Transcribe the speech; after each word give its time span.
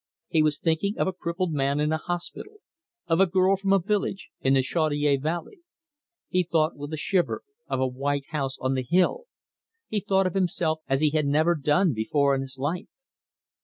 He 0.29 0.41
was 0.41 0.57
thinking 0.57 0.97
of 0.97 1.05
a 1.05 1.13
crippled 1.13 1.53
man 1.53 1.79
in 1.79 1.91
a 1.91 1.97
hospital, 1.97 2.55
of 3.05 3.19
a 3.19 3.27
girl 3.27 3.55
from 3.55 3.71
a 3.71 3.77
village 3.77 4.31
in 4.39 4.55
the 4.55 4.63
Chaudiere 4.63 5.17
Valley. 5.17 5.59
He 6.27 6.41
thought 6.41 6.75
with 6.75 6.91
a 6.91 6.97
shiver 6.97 7.43
of 7.67 7.79
a 7.79 7.85
white 7.85 8.25
house 8.29 8.57
on 8.57 8.73
the 8.73 8.81
hill. 8.89 9.25
He 9.89 9.99
thought 9.99 10.25
of 10.25 10.33
himself 10.33 10.79
as 10.87 11.01
he 11.01 11.11
had 11.11 11.27
never 11.27 11.53
done 11.53 11.93
before 11.93 12.33
in 12.33 12.41
his 12.41 12.57
life. 12.57 12.87